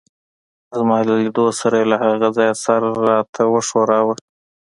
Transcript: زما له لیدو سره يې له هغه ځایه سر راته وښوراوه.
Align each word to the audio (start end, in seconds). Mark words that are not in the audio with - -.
زما 0.77 0.97
له 1.07 1.13
لیدو 1.21 1.45
سره 1.59 1.75
يې 1.79 1.85
له 1.91 1.97
هغه 2.03 2.27
ځایه 2.37 2.55
سر 2.63 2.81
راته 3.07 3.41
وښوراوه. 3.53 4.15